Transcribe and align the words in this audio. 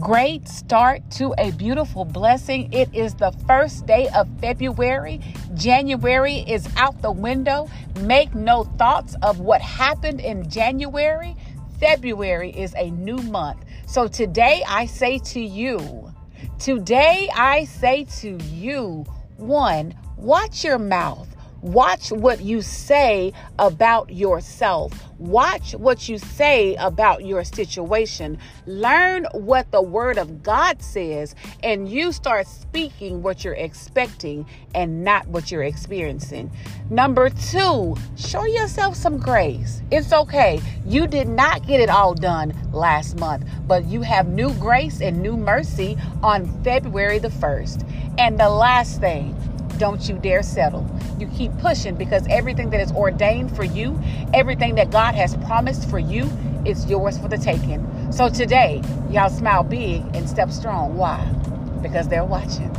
Great 0.00 0.48
start 0.48 1.00
to 1.12 1.32
a 1.38 1.52
beautiful 1.52 2.04
blessing. 2.04 2.70
It 2.72 2.92
is 2.92 3.14
the 3.14 3.30
first 3.46 3.86
day 3.86 4.08
of 4.14 4.28
February. 4.40 5.20
January 5.54 6.38
is 6.40 6.68
out 6.76 7.00
the 7.02 7.12
window. 7.12 7.68
Make 8.00 8.34
no 8.34 8.64
thoughts 8.64 9.14
of 9.22 9.40
what 9.40 9.62
happened 9.62 10.20
in 10.20 10.50
January. 10.50 11.36
February 11.78 12.50
is 12.50 12.74
a 12.74 12.90
new 12.90 13.16
month. 13.16 13.64
So 13.86 14.08
today 14.08 14.64
I 14.68 14.86
say 14.86 15.18
to 15.18 15.40
you, 15.40 16.12
today 16.58 17.30
I 17.34 17.64
say 17.64 18.04
to 18.20 18.36
you, 18.44 19.04
one, 19.36 19.94
watch 20.16 20.64
your 20.64 20.78
mouth. 20.78 21.35
Watch 21.62 22.12
what 22.12 22.40
you 22.40 22.62
say 22.62 23.32
about 23.58 24.10
yourself. 24.10 24.92
Watch 25.18 25.74
what 25.74 26.08
you 26.08 26.18
say 26.18 26.74
about 26.76 27.24
your 27.24 27.42
situation. 27.44 28.38
Learn 28.66 29.26
what 29.32 29.70
the 29.70 29.80
Word 29.80 30.18
of 30.18 30.42
God 30.42 30.82
says, 30.82 31.34
and 31.62 31.88
you 31.88 32.12
start 32.12 32.46
speaking 32.46 33.22
what 33.22 33.42
you're 33.42 33.54
expecting 33.54 34.46
and 34.74 35.02
not 35.02 35.26
what 35.28 35.50
you're 35.50 35.62
experiencing. 35.62 36.50
Number 36.90 37.30
two, 37.30 37.96
show 38.16 38.44
yourself 38.44 38.94
some 38.94 39.18
grace. 39.18 39.80
It's 39.90 40.12
okay. 40.12 40.60
You 40.84 41.06
did 41.06 41.28
not 41.28 41.66
get 41.66 41.80
it 41.80 41.88
all 41.88 42.14
done 42.14 42.54
last 42.72 43.18
month, 43.18 43.48
but 43.66 43.86
you 43.86 44.02
have 44.02 44.28
new 44.28 44.52
grace 44.54 45.00
and 45.00 45.22
new 45.22 45.36
mercy 45.36 45.96
on 46.22 46.46
February 46.62 47.18
the 47.18 47.28
1st. 47.28 48.14
And 48.18 48.38
the 48.38 48.50
last 48.50 49.00
thing, 49.00 49.34
don't 49.78 50.08
you 50.08 50.18
dare 50.18 50.42
settle. 50.42 50.88
You 51.18 51.26
keep 51.28 51.56
pushing 51.58 51.94
because 51.94 52.26
everything 52.28 52.70
that 52.70 52.80
is 52.80 52.92
ordained 52.92 53.56
for 53.56 53.64
you, 53.64 53.98
everything 54.34 54.74
that 54.74 54.90
God 54.90 55.14
has 55.14 55.36
promised 55.38 55.88
for 55.88 55.98
you, 55.98 56.30
is 56.66 56.86
yours 56.86 57.18
for 57.18 57.28
the 57.28 57.38
taking. 57.38 58.12
So 58.12 58.28
today, 58.28 58.82
y'all 59.10 59.30
smile 59.30 59.62
big 59.62 60.02
and 60.14 60.28
step 60.28 60.50
strong. 60.50 60.96
Why? 60.96 61.24
Because 61.80 62.08
they're 62.08 62.24
watching. 62.24 62.70